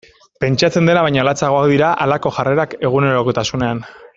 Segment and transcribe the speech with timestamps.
[0.43, 3.89] Pentsatzen dena baino latzagoak dira halako jarrerak egunerokotasunean.